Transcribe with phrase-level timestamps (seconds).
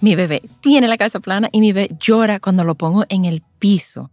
[0.00, 3.42] Mi bebé tiene la cabeza plana y mi bebé llora cuando lo pongo en el
[3.58, 4.10] piso.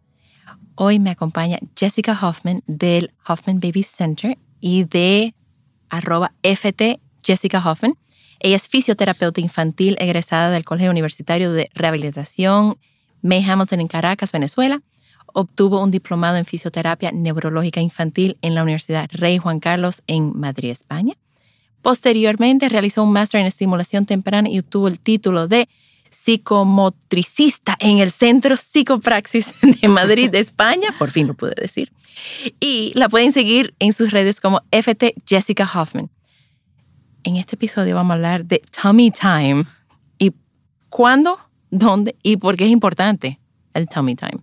[0.75, 5.35] Hoy me acompaña Jessica Hoffman del Hoffman Baby Center y de
[5.89, 6.33] arroba
[7.21, 7.95] Jessica Hoffman.
[8.39, 12.77] Ella es fisioterapeuta infantil egresada del Colegio Universitario de Rehabilitación
[13.21, 14.81] May Hamilton en Caracas, Venezuela.
[15.33, 20.71] Obtuvo un diplomado en fisioterapia neurológica infantil en la Universidad Rey Juan Carlos en Madrid,
[20.71, 21.15] España.
[21.83, 25.67] Posteriormente realizó un máster en estimulación temprana y obtuvo el título de
[26.09, 29.47] psicomotricista en el Centro Psicopraxis
[29.81, 30.95] de Madrid, España.
[30.97, 31.91] Por fin lo pude decir.
[32.61, 36.09] Y la pueden seguir en sus redes como FT Jessica Hoffman.
[37.25, 39.65] En este episodio vamos a hablar de tummy time
[40.17, 40.31] y
[40.87, 41.37] cuándo,
[41.69, 43.41] dónde y por qué es importante
[43.73, 44.39] el tummy time.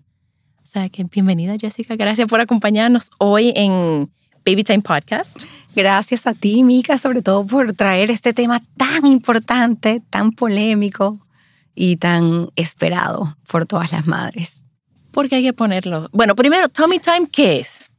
[0.62, 4.10] O sea que bienvenida Jessica, gracias por acompañarnos hoy en
[4.44, 5.36] Baby Time Podcast.
[5.74, 11.27] Gracias a ti, Mika, sobre todo por traer este tema tan importante, tan polémico
[11.74, 14.64] y tan esperado por todas las madres.
[15.12, 16.08] Porque hay que ponerlo.
[16.12, 17.91] Bueno, primero, tummy time, ¿qué es?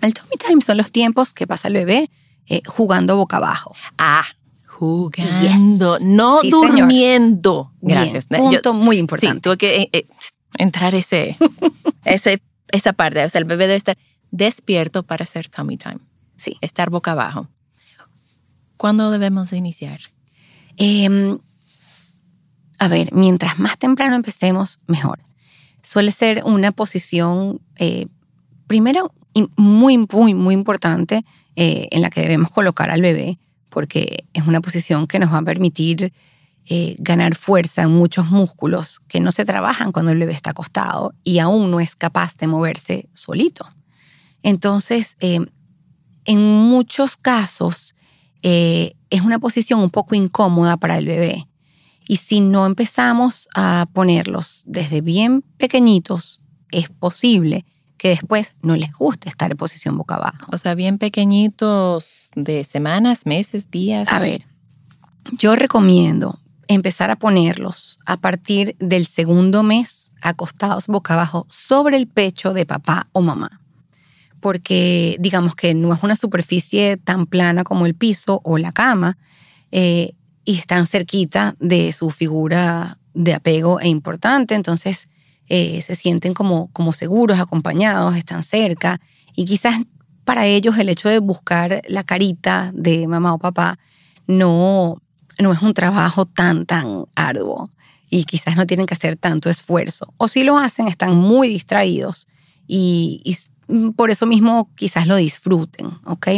[0.00, 2.10] El tummy time son los tiempos que pasa el bebé
[2.46, 3.74] eh, jugando boca abajo.
[3.98, 4.24] Ah,
[4.66, 7.72] jugando, no durmiendo.
[7.80, 8.26] Gracias.
[8.26, 9.36] punto muy importante.
[9.36, 10.06] Sí, tuve que eh, eh,
[10.58, 11.36] entrar ese,
[12.04, 13.24] ese, esa parte.
[13.24, 13.96] O sea, el bebé debe estar
[14.32, 16.00] despierto para hacer tummy time.
[16.36, 16.56] Sí.
[16.60, 17.46] Estar boca abajo.
[18.76, 20.00] ¿Cuándo debemos iniciar?
[20.76, 21.38] Em,
[22.80, 25.20] a ver, mientras más temprano empecemos, mejor.
[25.84, 28.06] Suele ser una posición, eh,
[28.66, 29.14] primero,
[29.56, 33.38] muy, muy, muy importante eh, en la que debemos colocar al bebé,
[33.68, 36.12] porque es una posición que nos va a permitir
[36.68, 41.12] eh, ganar fuerza en muchos músculos que no se trabajan cuando el bebé está acostado
[41.24, 43.68] y aún no es capaz de moverse solito.
[44.42, 45.40] Entonces, eh,
[46.24, 47.94] en muchos casos
[48.42, 51.48] eh, es una posición un poco incómoda para el bebé.
[52.08, 56.42] Y si no empezamos a ponerlos desde bien pequeñitos,
[56.72, 57.64] es posible
[57.96, 60.50] que después no les guste estar en posición boca abajo.
[60.52, 64.08] O sea, bien pequeñitos de semanas, meses, días.
[64.10, 64.46] A ver,
[65.30, 72.08] yo recomiendo empezar a ponerlos a partir del segundo mes acostados boca abajo sobre el
[72.08, 73.61] pecho de papá o mamá
[74.42, 79.16] porque digamos que no es una superficie tan plana como el piso o la cama
[79.70, 80.14] eh,
[80.44, 85.08] y están cerquita de su figura de apego e importante, entonces
[85.48, 89.00] eh, se sienten como, como seguros, acompañados, están cerca
[89.36, 89.76] y quizás
[90.24, 93.78] para ellos el hecho de buscar la carita de mamá o papá
[94.26, 95.00] no,
[95.38, 97.70] no es un trabajo tan, tan arduo
[98.10, 100.12] y quizás no tienen que hacer tanto esfuerzo.
[100.16, 102.26] O si lo hacen, están muy distraídos
[102.66, 103.36] y, y
[103.96, 106.28] por eso mismo quizás lo disfruten, ¿ok?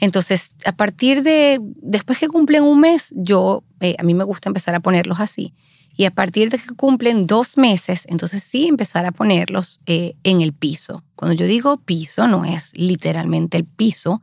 [0.00, 4.48] Entonces, a partir de, después que cumplen un mes, yo, eh, a mí me gusta
[4.48, 5.54] empezar a ponerlos así.
[5.96, 10.40] Y a partir de que cumplen dos meses, entonces sí empezar a ponerlos eh, en
[10.40, 11.04] el piso.
[11.14, 14.20] Cuando yo digo piso, no es literalmente el piso,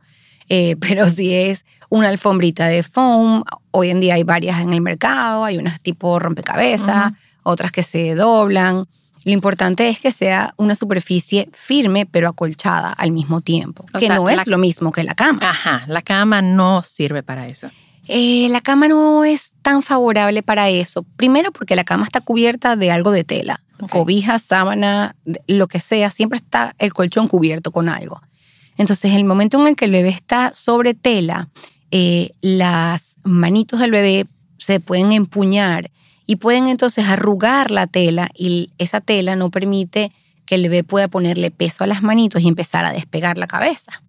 [0.48, 3.42] eh, pero sí es una alfombrita de foam.
[3.70, 7.12] Hoy en día hay varias en el mercado, hay unas tipo rompecabezas,
[7.42, 8.86] otras que se doblan.
[9.24, 14.28] Lo importante es que sea una superficie firme pero acolchada al mismo tiempo, que no
[14.28, 15.40] es lo mismo que la cama.
[15.42, 17.70] Ajá, la cama no sirve para eso.
[18.08, 21.04] Eh, la cama no es tan favorable para eso.
[21.16, 25.14] Primero porque la cama está cubierta de algo de tela, cobija, sábana,
[25.46, 28.20] lo que sea, siempre está el colchón cubierto con algo.
[28.76, 31.48] Entonces, el momento en el que el bebé está sobre tela,
[31.90, 34.26] eh, las manitos del bebé
[34.58, 35.90] se pueden empuñar
[36.26, 40.12] y pueden entonces arrugar la tela y esa tela no permite
[40.46, 44.02] que el bebé pueda ponerle peso a las manitos y empezar a despegar la cabeza.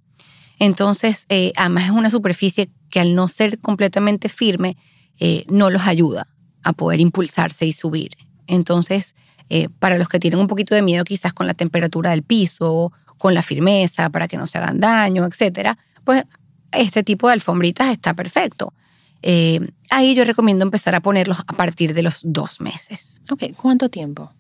[0.60, 4.78] Entonces, eh, además es una superficie que al no ser completamente firme,
[5.20, 6.28] eh, no los ayuda
[6.64, 8.16] a poder impulsarse y subir.
[8.48, 9.16] Entonces,
[9.50, 12.92] eh, para los que tienen un poquito de miedo quizás con la temperatura del piso,
[13.18, 16.24] con la firmeza, para que no se hagan daño, etc., pues
[16.72, 18.74] este tipo de alfombritas está perfecto.
[19.24, 23.22] Eh, ahí yo recomiendo empezar a ponerlos a partir de los dos meses.
[23.32, 24.32] Ok, ¿cuánto tiempo?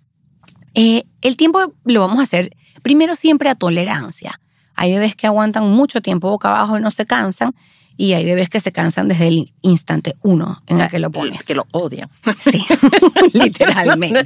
[0.75, 4.39] Eh, el tiempo lo vamos a hacer primero siempre a tolerancia.
[4.75, 7.55] Hay bebés que aguantan mucho tiempo boca abajo y no se cansan,
[7.95, 11.43] y hay bebés que se cansan desde el instante uno en el que lo pones.
[11.43, 12.09] Que lo odian.
[12.43, 12.65] Sí,
[13.33, 14.25] literalmente.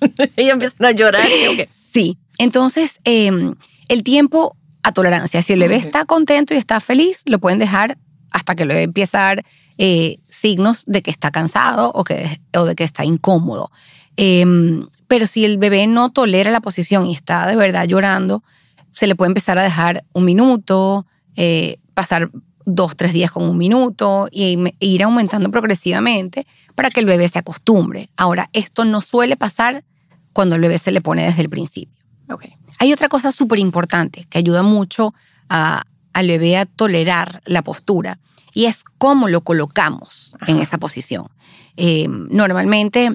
[0.36, 1.26] Ellos empiezan a llorar.
[1.28, 3.54] Y, Sí, entonces em,
[3.88, 5.42] el tiempo a tolerancia.
[5.42, 7.98] Si el bebé está contento y está feliz, lo pueden dejar
[8.30, 9.44] hasta que bebé empiece a dar
[9.78, 13.70] eh, signos de que está cansado o, que, o de que está incómodo.
[14.16, 18.42] Em, pero si el bebé no tolera la posición y está de verdad llorando,
[18.90, 22.30] se le puede empezar a dejar un minuto, eh, pasar
[22.64, 27.38] dos, tres días con un minuto y ir aumentando progresivamente para que el bebé se
[27.38, 28.10] acostumbre.
[28.16, 29.84] Ahora, esto no suele pasar
[30.32, 32.04] cuando el bebé se le pone desde el principio.
[32.28, 32.54] Okay.
[32.78, 35.14] Hay otra cosa súper importante que ayuda mucho
[35.48, 38.18] a, al bebé a tolerar la postura
[38.52, 41.28] y es cómo lo colocamos en esa posición.
[41.76, 43.14] Eh, normalmente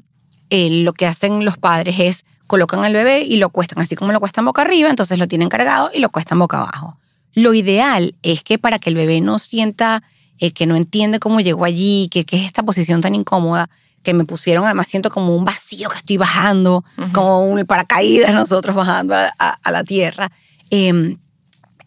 [0.49, 4.11] eh, lo que hacen los padres es colocan al bebé y lo cuestan así como
[4.11, 6.97] lo cuestan boca arriba, entonces lo tienen cargado y lo cuestan boca abajo.
[7.33, 10.03] Lo ideal es que para que el bebé no sienta
[10.39, 13.69] eh, que no entiende cómo llegó allí, que, es esta posición tan incómoda,
[14.01, 18.75] que me pusieron, además siento como un vacío que estoy bajando, como un paracaídas nosotros
[18.75, 20.31] bajando a, la tierra,
[20.69, 21.17] em,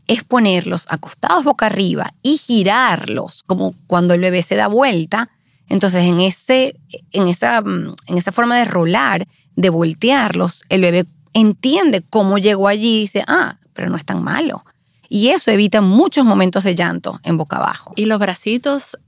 [0.06, 5.30] es ponerlos acostados boca arriba y girarlos, como cuando el bebé se da vuelta.
[5.68, 6.76] Entonces, en, ese,
[7.12, 9.26] en, esa, mm, en esa forma de rolar,
[9.56, 14.22] de voltearlos, el bebé entiende cómo llegó allí y dice, ah, pero no es tan
[14.22, 14.64] malo.
[15.08, 17.92] Y eso evita muchos momentos de llanto en boca abajo.
[17.96, 18.98] ¿Y los bracitos,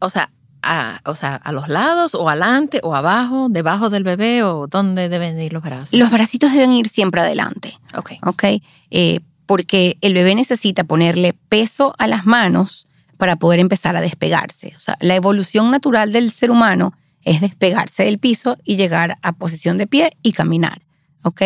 [0.00, 0.30] o sea,
[0.62, 5.08] a, o sea, a los lados o adelante o abajo, debajo del bebé o dónde
[5.08, 5.92] deben ir los brazos?
[5.92, 7.78] Los bracitos deben ir siempre adelante.
[7.94, 8.12] Ok.
[8.24, 8.44] Ok.
[8.90, 14.74] Eh, porque el bebé necesita ponerle peso a las manos para poder empezar a despegarse.
[14.76, 19.32] O sea, la evolución natural del ser humano es despegarse del piso y llegar a
[19.32, 20.82] posición de pie y caminar.
[21.22, 21.42] ¿Ok?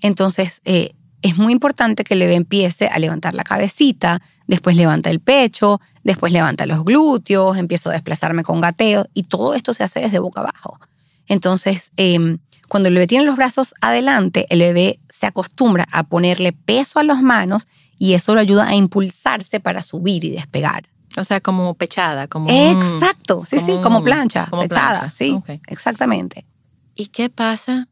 [0.00, 5.08] Entonces, eh, es muy importante que el bebé empiece a levantar la cabecita, después levanta
[5.08, 9.84] el pecho, después levanta los glúteos, empiezo a desplazarme con gateo y todo esto se
[9.84, 10.80] hace desde boca abajo.
[11.28, 12.38] Entonces, em,
[12.68, 17.04] cuando el bebé tiene los brazos adelante, el bebé se acostumbra a ponerle peso a
[17.04, 20.88] las manos y eso lo ayuda a impulsarse para subir y despegar.
[21.16, 22.48] O sea, como pechada, como...
[22.48, 26.46] Exacto, sí, sí, como plancha, pechada, sí, exactamente.
[26.94, 27.88] ¿Y qué pasa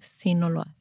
[0.00, 0.76] si no lo hace?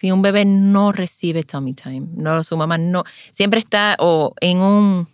[0.00, 4.56] si un bebé no recibe tummy time, no su mamá no, siempre está o en
[4.56, 5.06] un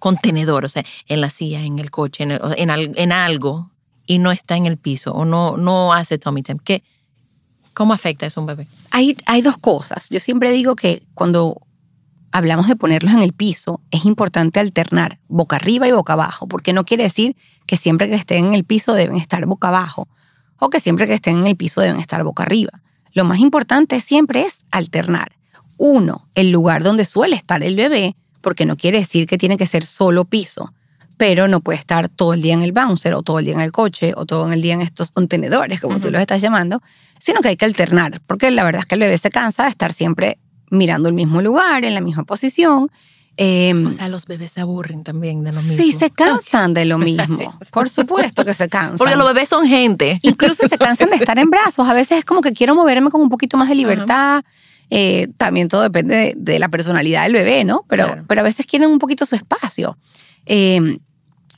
[0.00, 3.70] contenedor, o sea, en la silla, en el coche, en, en, algo
[4.06, 6.82] y no está en el piso o no, no hace tummy time, ¿qué,
[7.72, 8.66] ¿cómo afecta eso a un bebé?
[8.90, 10.08] Hay, hay dos cosas.
[10.10, 11.60] Yo siempre digo que cuando
[12.32, 16.72] hablamos de ponerlos en el piso, es importante alternar boca arriba y boca abajo, porque
[16.72, 17.36] no quiere decir
[17.66, 20.08] que siempre que estén en el piso deben estar boca abajo
[20.58, 22.82] o que siempre que estén en el piso deben estar boca arriba.
[23.12, 25.36] Lo más importante siempre es alternar.
[25.76, 29.66] Uno, el lugar donde suele estar el bebé, porque no quiere decir que tiene que
[29.66, 30.72] ser solo piso,
[31.16, 33.60] pero no puede estar todo el día en el bouncer o todo el día en
[33.60, 36.82] el coche o todo el día en estos contenedores, como tú los estás llamando,
[37.18, 39.70] sino que hay que alternar, porque la verdad es que el bebé se cansa de
[39.70, 40.38] estar siempre
[40.70, 42.90] mirando el mismo lugar, en la misma posición,
[43.36, 45.76] Em, o sea, los bebés se aburren también de lo mismo.
[45.76, 47.58] Sí, se cansan de lo mismo.
[47.72, 48.96] Por supuesto que se cansan.
[48.96, 50.20] Porque los bebés son gente.
[50.22, 51.88] Incluso se cansan de estar en brazos.
[51.88, 54.44] A veces es como que quiero moverme con un poquito más de libertad.
[54.90, 57.84] Eh, también todo depende de, la personalidad del bebé, ¿no?
[57.88, 59.98] Pero, pero a veces quieren un poquito su espacio.
[60.46, 60.98] Em,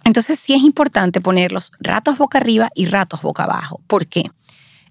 [0.06, 3.80] entonces sí es importante ponerlos ratos boca arriba y ratos boca abajo.
[3.88, 4.30] ¿Por qué?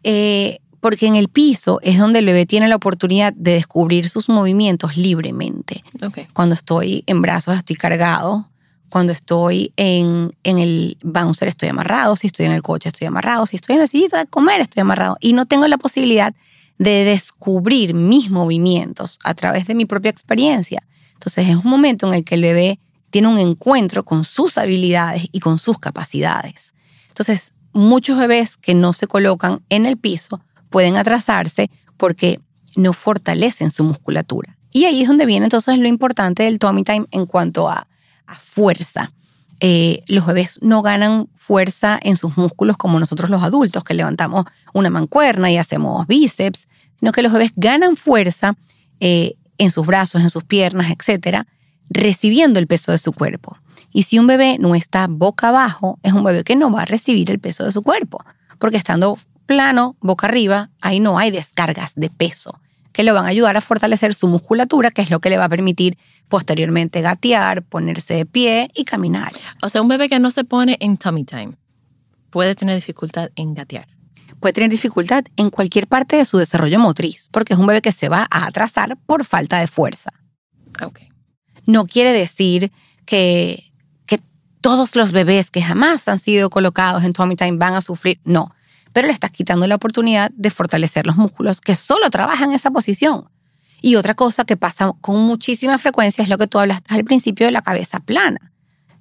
[0.03, 4.27] Eh, porque en el piso es donde el bebé tiene la oportunidad de descubrir sus
[4.27, 5.85] movimientos libremente.
[6.33, 8.49] Cuando estoy en brazos estoy cargado,
[8.89, 13.45] cuando estoy en, en, el bouncer estoy amarrado, si estoy en el coche estoy amarrado,
[13.45, 16.35] si estoy en la sillita de comer estoy amarrado y no tengo la posibilidad
[16.77, 20.83] de descubrir mis movimientos a través de mi propia experiencia.
[21.13, 22.79] Entonces es un momento en el que el bebé
[23.09, 26.73] tiene un encuentro con sus habilidades y con sus capacidades.
[27.09, 32.39] Entonces, muchos bebés que no se colocan en el piso pueden atrasarse porque
[32.75, 34.57] no fortalecen su musculatura.
[34.71, 37.87] Y ahí es donde viene entonces lo importante del tummy time en cuanto a,
[38.39, 39.11] fuerza.
[39.59, 44.45] Eh, los bebés no ganan fuerza en sus músculos como nosotros los adultos, que levantamos
[44.73, 46.67] una mancuerna y hacemos bíceps,
[46.99, 48.57] sino que los bebés ganan fuerza
[48.99, 51.45] eh, en sus brazos, en sus piernas, etcétera,
[51.89, 53.57] recibiendo el peso de su cuerpo.
[53.91, 56.85] Y si un bebé no está boca abajo, es un bebé que no va a
[56.85, 58.23] recibir el peso de su cuerpo,
[58.59, 62.59] porque estando plano, boca arriba, ahí no hay descargas de peso
[62.95, 65.45] que lo van a ayudar a fortalecer su musculatura, que es lo que le va
[65.45, 65.97] a permitir
[66.29, 69.33] posteriormente gatear, ponerse de pie y caminar.
[69.61, 71.57] O sea, un bebé que no se pone en tummy time
[72.29, 73.89] puede tener dificultad en gatear.
[74.39, 77.91] Puede tener dificultad en cualquier parte de su desarrollo motriz, porque es un bebé que
[77.91, 80.11] se va a atrasar por falta de fuerza.
[80.81, 81.01] Ok.
[81.65, 82.71] No quiere decir
[83.05, 83.63] que,
[84.05, 84.19] que
[84.61, 88.55] todos los bebés que jamás han sido colocados en tummy time van a sufrir, no
[88.95, 92.71] pero le estás quitando la oportunidad de fortalecer los músculos que solo trabajan en esa
[92.71, 93.29] posición.
[93.81, 97.45] Y otra cosa que pasa con muchísima frecuencia es lo que tú hablaste al principio
[97.45, 98.53] de la cabeza plana,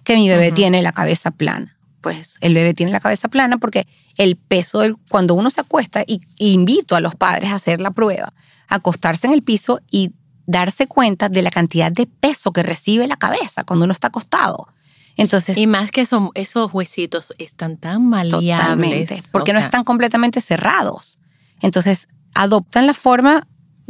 [0.02, 1.78] que mi bebé tiene la cabeza plana.
[2.00, 6.02] Pues el bebé tiene la cabeza plana porque el peso, del, cuando uno se acuesta,
[6.04, 8.34] y, y invito a los padres a hacer la prueba,
[8.66, 10.10] acostarse en el piso y
[10.46, 14.68] darse cuenta de la cantidad de peso que recibe la cabeza cuando uno está acostado.
[15.16, 18.58] Entonces, Y más que son, esos huesitos están tan maleables.
[18.58, 21.18] Totalmente, porque o no están completamente cerrados.
[21.60, 23.46] Entonces, adoptan la forma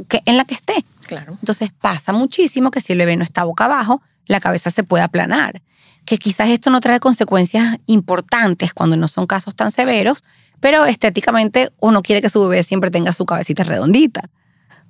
[0.09, 0.85] que, en la que esté.
[1.07, 1.33] Claro.
[1.41, 5.03] Entonces, pasa muchísimo que si el bebé no está boca abajo, la cabeza se puede
[5.03, 5.63] aplanar.
[6.05, 10.23] Que quizás esto no trae consecuencias importantes cuando no son casos tan severos,
[10.61, 14.31] pero estéticamente uno quiere que su bebé siempre tenga su cabecita redondita,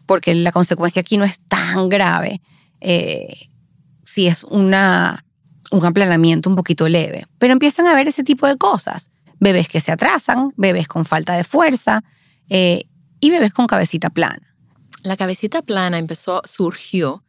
[0.07, 2.41] porque la consecuencia aquí no es tan grave
[2.81, 3.49] eh,
[4.03, 5.25] si es una,
[5.71, 7.27] un aplanamiento un poquito leve.
[7.39, 9.11] Pero empiezan a ver ese tipo de cosas.
[9.41, 12.03] Bebés que se atrasan, bebés con falta de fuerza
[12.49, 12.85] eh,
[13.21, 14.55] y bebés con cabecita plana.
[15.03, 17.25] La cabecita plana empezó, surgió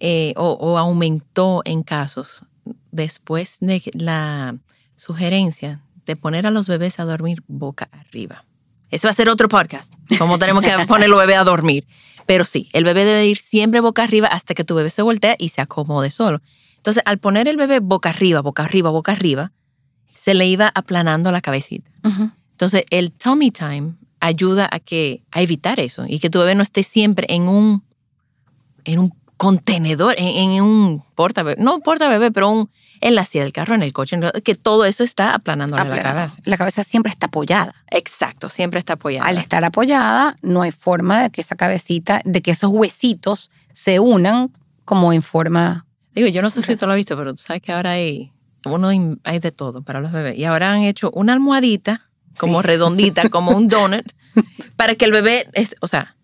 [0.00, 2.42] eh, o, o aumentó en casos
[2.90, 4.56] después de la
[4.96, 8.44] sugerencia de poner a los bebés a dormir boca arriba.
[8.94, 11.84] Eso va a ser otro podcast, cómo tenemos que poner los bebés a dormir.
[12.26, 15.34] Pero sí, el bebé debe ir siempre boca arriba hasta que tu bebé se voltea
[15.36, 16.40] y se acomode solo.
[16.76, 19.50] Entonces, al poner el bebé boca arriba, boca arriba, boca arriba,
[20.14, 21.90] se le iba aplanando la cabecita.
[22.52, 26.62] Entonces, el tummy time ayuda a que a evitar eso y que tu bebé no
[26.62, 27.82] esté siempre en un
[28.84, 33.24] en un contenedor, en, en un porta bebé, no porta bebé, pero un, en la
[33.24, 36.40] silla del carro, en el coche, que todo eso está aplanándole la cabeza.
[36.44, 37.74] La cabeza siempre está apoyada.
[37.90, 39.28] Exacto, siempre está apoyada.
[39.28, 43.98] Al estar apoyada, no hay forma de que esa cabecita, de que esos huesitos se
[44.00, 44.52] unan
[44.84, 45.86] como en forma.
[46.14, 48.32] Digo, yo no sé si tú lo has visto, pero tú sabes que ahora hay,
[48.64, 48.88] uno
[49.24, 50.38] hay de todo para los bebés.
[50.38, 52.66] Y ahora han hecho una almohadita como Sí.
[52.68, 54.06] redondita, como un donut,
[54.76, 56.16] para que el bebé, es, o sea,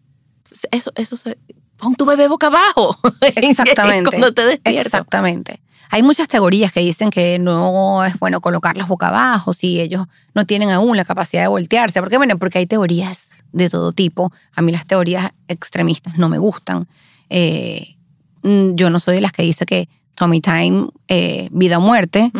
[0.70, 1.38] eso, eso se,
[1.80, 2.96] pon tu bebé boca abajo.
[3.20, 4.10] Exactamente.
[4.10, 4.86] Cuando te despiertas.
[4.86, 5.60] Exactamente.
[5.92, 10.46] Hay muchas teorías que dicen que no es bueno colocarlos boca abajo si ellos no
[10.46, 12.00] tienen aún la capacidad de voltearse.
[12.00, 14.32] Porque, bueno, porque hay teorías de todo tipo.
[14.54, 16.86] A mí las teorías extremistas no me gustan.
[17.28, 17.96] Eh,
[18.42, 22.30] mm, yo no soy de las que dice que Tommy Time, eh, vida o muerte.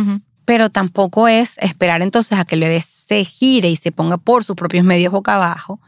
[0.45, 4.45] Pero tampoco es esperar entonces a que el bebé se gire y se ponga por
[4.45, 5.81] sus propios medios boca abajo,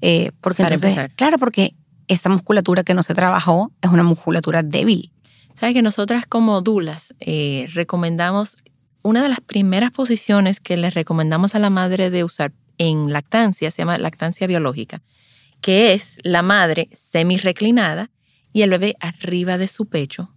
[0.00, 1.14] eh, porque Para entonces, empezar.
[1.16, 1.74] claro, porque
[2.10, 5.12] esa musculatura que no se trabajó es una musculatura débil.
[5.54, 8.56] Sabes que nosotras como dulas eh, recomendamos,
[9.02, 13.70] una de las primeras posiciones que le recomendamos a la madre de usar en lactancia,
[13.70, 15.02] se llama lactancia biológica,
[15.60, 18.10] que es la madre semi reclinada
[18.52, 20.34] y el bebé arriba de su pecho,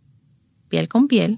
[0.70, 1.38] piel con piel,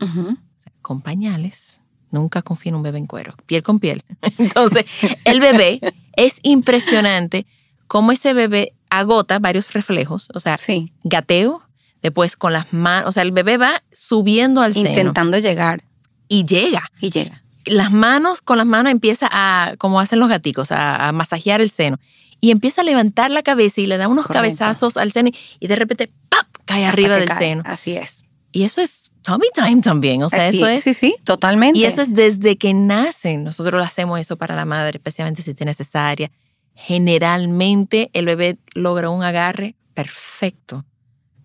[0.81, 1.79] con pañales.
[2.11, 4.03] Nunca confío en un bebé en cuero, piel con piel.
[4.37, 4.85] Entonces,
[5.23, 5.79] el bebé
[6.17, 7.45] es impresionante
[7.87, 11.61] cómo ese bebé agota varios reflejos, o sea, Sí, gateo,
[12.01, 15.83] después con las manos, o sea, el bebé va subiendo al seno intentando llegar
[16.27, 16.89] y llega.
[17.01, 17.41] y llega.
[17.65, 21.69] Las manos, con las manos empieza a, como hacen los gaticos, a, a masajear el
[21.71, 21.97] seno.
[22.41, 24.43] Y empieza a levantar la cabeza y le da unos Correcto.
[24.57, 26.45] cabezazos al seno y de repente ¡pap!
[26.65, 27.37] cae hasta arriba del cae.
[27.39, 27.63] seno.
[27.65, 28.23] Así es.
[28.51, 30.83] Y eso es tummy time también, o sea, Así- eso es...
[30.83, 31.79] Sí, sí, totalmente.
[31.79, 33.43] Y eso es desde que nacen.
[33.43, 36.29] Nosotros lo hacemos eso para la madre, especialmente si tiene cesárea.
[36.75, 40.86] Generalmente el bebé logra un agarre perfecto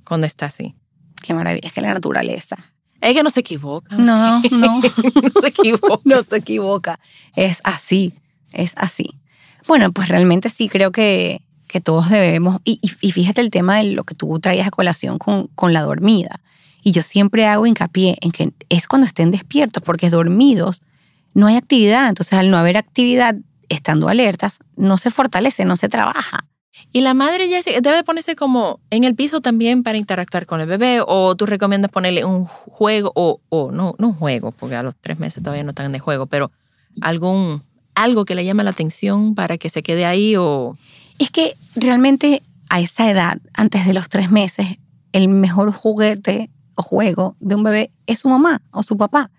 [0.04, 0.74] cuando está así.
[1.22, 2.56] Qué maravilla, es que la naturaleza.
[3.00, 3.96] Es que no se equivoca.
[3.96, 4.80] No, no.
[4.80, 6.00] no se equivoca.
[6.04, 6.98] no se equivoca.
[7.36, 8.12] Es así,
[8.52, 9.20] es así.
[9.68, 13.76] Bueno, pues realmente sí creo que, que todos debemos, y, y- y fíjate el tema
[13.78, 16.40] de lo que tú traías a colación con, con la dormida.
[16.82, 20.80] Y yo siempre hago hincapié en que es cuando estén despiertos, porque dormidos
[21.34, 22.08] no hay actividad.
[22.08, 23.36] Entonces, al no haber actividad,
[23.70, 26.46] estando alertas, no se fortalece, no se trabaja.
[26.92, 30.66] Y la madre ya debe ponerse como en el piso también para interactuar con el
[30.66, 34.82] bebé o tú recomiendas ponerle un juego o, o no, no un juego, porque a
[34.82, 36.50] los tres meses todavía no están de juego, pero
[37.00, 37.62] algún
[37.94, 40.76] algo que le llame la atención para que se quede ahí o
[41.18, 44.78] Es que realmente a esa edad, antes de los tres meses,
[45.12, 49.30] el mejor juguete o juego de un bebé es su mamá o su papá.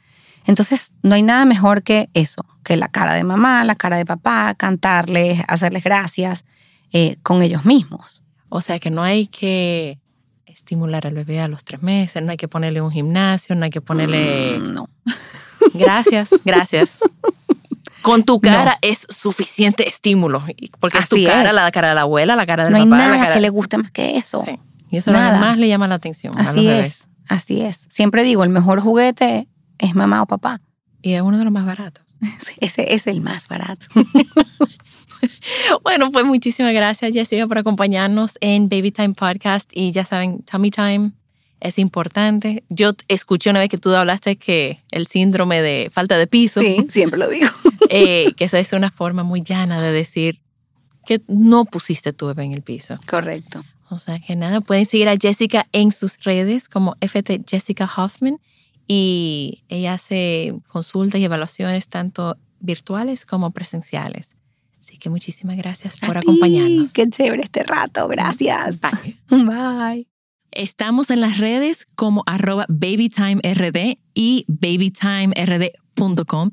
[0.46, 4.06] Entonces, no hay nada mejor que eso, que la cara de mamá, la cara de
[4.06, 6.46] papá, cantarles, hacerles gracias
[6.94, 8.24] eh, con ellos mismos.
[8.50, 10.00] O sea que no hay que
[10.46, 13.72] estimular al bebé a los tres meses, no hay que ponerle un gimnasio, no hay
[13.72, 14.60] que ponerle...
[14.60, 14.90] Mm, no.
[15.74, 17.00] Gracias, gracias.
[18.02, 20.44] Con tu cara es suficiente estímulo,
[20.80, 21.54] porque es tu cara, es.
[21.56, 23.36] la cara de la abuela, la cara del No hay papá, la nada cara...
[23.36, 24.44] que le guste más que eso.
[24.44, 24.60] Sí.
[24.90, 25.34] Y eso lo Nada.
[25.34, 26.86] que más le llama la atención a los Así bebés.
[26.86, 27.88] es, así es.
[27.90, 29.48] Siempre digo, el mejor juguete
[29.82, 30.62] es mamá o papá.
[31.02, 32.06] Y es uno de los más baratos.
[32.62, 33.88] Ese es el más barato.
[35.84, 39.70] Bueno, pues muchísimas gracias, Jessica, por acompañarnos en Baby Time Podcast.
[39.72, 41.12] Y ya saben, Tummy Time
[41.60, 42.64] es importante.
[42.70, 46.88] Yo escuché una vez que tú hablaste que el síndrome de falta de piso, Sí,
[46.90, 47.48] siempre lo digo.
[47.90, 50.42] eh, que esa es una forma muy llana de decir
[51.06, 53.00] que no pusiste tu bebé en el piso.
[53.08, 53.64] Correcto.
[53.90, 58.40] O sea que nada, pueden seguir a Jessica en sus redes como FT Jessica Hoffman
[58.88, 64.36] y ella hace consultas y evaluaciones tanto virtuales como presenciales.
[64.80, 66.92] Así que muchísimas gracias por A ti, acompañarnos.
[66.92, 68.08] Qué chévere este rato.
[68.08, 68.80] Gracias.
[68.82, 69.20] Bye.
[69.46, 70.08] Bye.
[70.52, 76.50] Estamos en las redes como arroba babytimerd y babytimerd.com.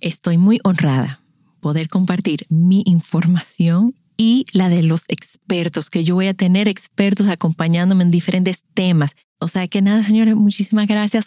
[0.00, 1.22] Estoy muy honrada
[1.60, 7.28] poder compartir mi información y la de los expertos, que yo voy a tener expertos
[7.28, 9.14] acompañándome en diferentes temas.
[9.38, 11.26] O sea que nada, señores, muchísimas gracias.